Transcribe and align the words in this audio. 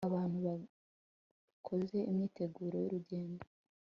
abantu 0.07 0.37
bakoze 0.47 1.97
imyiteguro 2.09 2.75
y'urugendo 2.79 3.43